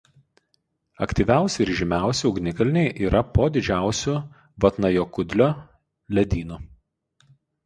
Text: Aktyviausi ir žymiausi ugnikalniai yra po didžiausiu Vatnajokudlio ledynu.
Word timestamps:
Aktyviausi 1.05 1.59
ir 1.65 1.71
žymiausi 1.79 2.25
ugnikalniai 2.29 2.93
yra 3.09 3.21
po 3.35 3.47
didžiausiu 3.59 4.15
Vatnajokudlio 4.67 5.51
ledynu. 6.21 6.61